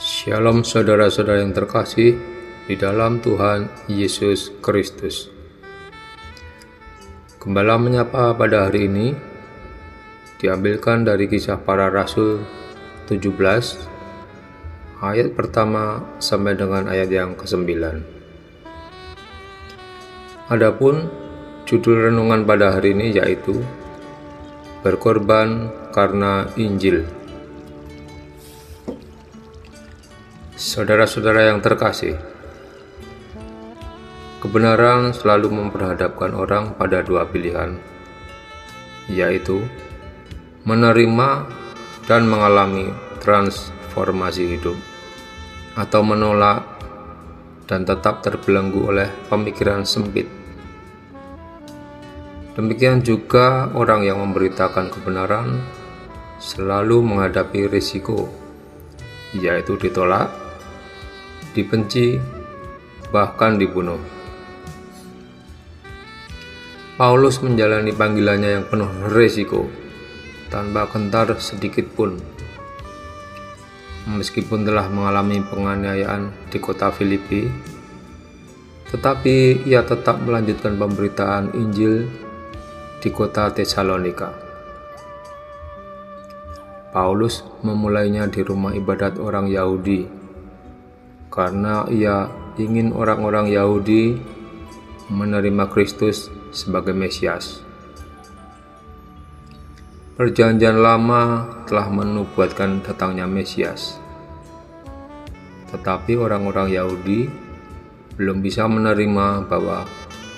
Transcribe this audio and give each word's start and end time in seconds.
Shalom 0.00 0.64
saudara-saudara 0.68 1.40
yang 1.40 1.56
terkasih 1.56 2.16
di 2.68 2.74
dalam 2.76 3.24
Tuhan 3.24 3.68
Yesus 3.88 4.52
Kristus. 4.60 5.32
Gembala 7.40 7.80
menyapa 7.80 8.36
pada 8.36 8.68
hari 8.68 8.88
ini 8.88 9.29
diambilkan 10.40 11.04
dari 11.04 11.28
kisah 11.28 11.60
para 11.60 11.92
rasul 11.92 12.40
17 13.12 13.36
ayat 15.04 15.36
pertama 15.36 16.00
sampai 16.16 16.56
dengan 16.56 16.88
ayat 16.88 17.12
yang 17.12 17.36
ke-9. 17.36 17.68
Adapun 20.48 21.12
judul 21.68 22.08
renungan 22.08 22.48
pada 22.48 22.72
hari 22.72 22.96
ini 22.96 23.12
yaitu 23.12 23.60
berkorban 24.80 25.68
karena 25.92 26.48
Injil. 26.56 27.04
Saudara-saudara 30.56 31.52
yang 31.52 31.60
terkasih, 31.60 32.16
kebenaran 34.40 35.12
selalu 35.12 35.52
memperhadapkan 35.52 36.32
orang 36.32 36.72
pada 36.80 37.04
dua 37.04 37.28
pilihan, 37.28 37.76
yaitu 39.08 39.64
menerima 40.64 41.48
dan 42.04 42.28
mengalami 42.28 42.90
transformasi 43.20 44.56
hidup, 44.56 44.76
atau 45.76 46.00
menolak 46.04 46.64
dan 47.70 47.86
tetap 47.86 48.20
terbelenggu 48.20 48.90
oleh 48.90 49.08
pemikiran 49.30 49.86
sempit. 49.86 50.26
Demikian 52.58 53.00
juga 53.00 53.70
orang 53.72 54.02
yang 54.04 54.18
memberitakan 54.20 54.90
kebenaran 54.90 55.62
selalu 56.42 56.98
menghadapi 57.04 57.70
risiko, 57.70 58.26
yaitu 59.32 59.78
ditolak 59.78 60.28
dibenci, 61.54 62.18
bahkan 63.14 63.56
dibunuh. 63.58 63.98
Paulus 67.00 67.40
menjalani 67.40 67.96
panggilannya 67.96 68.50
yang 68.60 68.64
penuh 68.68 68.90
resiko, 69.08 69.64
tanpa 70.50 70.90
kentar 70.90 71.30
sedikit 71.38 71.86
pun. 71.94 72.18
Meskipun 74.10 74.66
telah 74.66 74.90
mengalami 74.90 75.38
penganiayaan 75.46 76.50
di 76.50 76.58
kota 76.58 76.90
Filipi, 76.90 77.46
tetapi 78.90 79.62
ia 79.64 79.86
tetap 79.86 80.18
melanjutkan 80.18 80.74
pemberitaan 80.74 81.54
Injil 81.54 82.10
di 82.98 83.08
kota 83.14 83.54
Tesalonika. 83.54 84.34
Paulus 86.90 87.46
memulainya 87.62 88.26
di 88.26 88.42
rumah 88.42 88.74
ibadat 88.74 89.14
orang 89.22 89.46
Yahudi 89.46 90.10
karena 91.30 91.86
ia 91.86 92.26
ingin 92.58 92.90
orang-orang 92.90 93.46
Yahudi 93.46 94.18
menerima 95.06 95.70
Kristus 95.70 96.26
sebagai 96.50 96.90
Mesias. 96.90 97.69
Perjanjian 100.20 100.84
lama 100.84 101.48
telah 101.64 101.88
menubuatkan 101.88 102.84
datangnya 102.84 103.24
Mesias. 103.24 103.96
Tetapi 105.72 106.12
orang-orang 106.12 106.76
Yahudi 106.76 107.24
belum 108.20 108.44
bisa 108.44 108.68
menerima 108.68 109.48
bahwa 109.48 109.88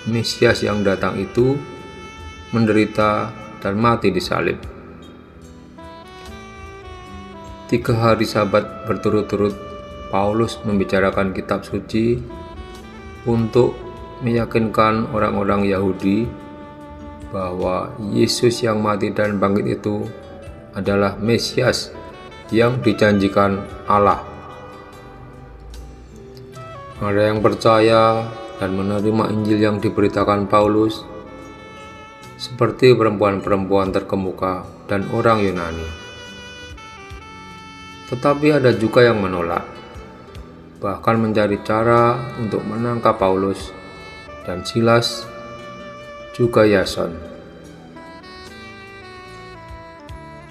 Mesias 0.06 0.62
yang 0.62 0.86
datang 0.86 1.18
itu 1.18 1.58
menderita 2.54 3.34
dan 3.58 3.74
mati 3.74 4.14
di 4.14 4.22
salib. 4.22 4.62
Tiga 7.66 7.98
hari 7.98 8.22
sabat 8.22 8.86
berturut-turut 8.86 9.58
Paulus 10.14 10.62
membicarakan 10.62 11.34
kitab 11.34 11.66
suci 11.66 12.22
untuk 13.26 13.74
meyakinkan 14.22 15.10
orang-orang 15.10 15.66
Yahudi 15.66 16.41
bahwa 17.32 17.96
Yesus 18.12 18.60
yang 18.60 18.84
mati 18.84 19.08
dan 19.10 19.40
bangkit 19.40 19.80
itu 19.80 20.04
adalah 20.76 21.16
Mesias 21.16 21.90
yang 22.52 22.84
dijanjikan 22.84 23.64
Allah. 23.88 24.20
Ada 27.02 27.32
yang 27.32 27.40
percaya 27.42 28.28
dan 28.60 28.78
menerima 28.78 29.32
Injil 29.32 29.58
yang 29.58 29.76
diberitakan 29.82 30.46
Paulus, 30.46 31.02
seperti 32.38 32.94
perempuan-perempuan 32.94 33.90
terkemuka 33.90 34.62
dan 34.86 35.08
orang 35.10 35.42
Yunani. 35.42 35.88
Tetapi 38.12 38.60
ada 38.60 38.70
juga 38.76 39.02
yang 39.02 39.18
menolak 39.18 39.64
bahkan 40.82 41.14
mencari 41.14 41.62
cara 41.62 42.18
untuk 42.42 42.66
menangkap 42.66 43.14
Paulus 43.14 43.70
dan 44.42 44.66
Silas, 44.66 45.30
juga 46.32 46.64
Yason. 46.64 47.12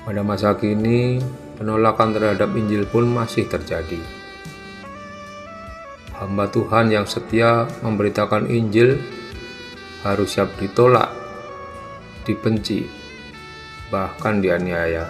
Pada 0.02 0.22
masa 0.22 0.54
kini, 0.58 1.22
penolakan 1.58 2.14
terhadap 2.14 2.54
Injil 2.58 2.86
pun 2.90 3.10
masih 3.10 3.46
terjadi. 3.50 4.02
Hamba 6.18 6.50
Tuhan 6.50 6.94
yang 6.94 7.10
setia 7.10 7.66
memberitakan 7.82 8.46
Injil 8.50 9.02
harus 10.06 10.38
siap 10.38 10.54
ditolak, 10.62 11.10
dibenci, 12.26 12.86
bahkan 13.90 14.42
dianiaya. 14.42 15.10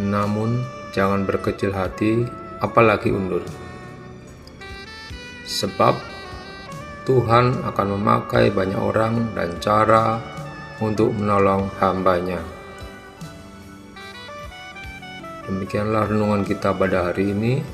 Namun, 0.00 0.64
jangan 0.92 1.24
berkecil 1.24 1.72
hati 1.72 2.24
apalagi 2.60 3.12
undur. 3.12 3.44
Sebab 5.48 6.09
Tuhan 7.08 7.64
akan 7.64 7.86
memakai 7.96 8.52
banyak 8.52 8.76
orang 8.76 9.32
dan 9.32 9.56
cara 9.56 10.20
untuk 10.84 11.16
menolong 11.16 11.72
hambanya. 11.80 12.40
Demikianlah 15.48 16.12
renungan 16.12 16.44
kita 16.44 16.76
pada 16.76 17.10
hari 17.10 17.32
ini 17.32 17.64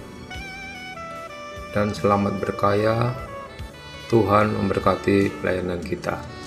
dan 1.74 1.90
selamat 1.92 2.38
berkaya. 2.38 3.12
Tuhan 4.06 4.54
memberkati 4.54 5.42
pelayanan 5.42 5.82
kita. 5.82 6.45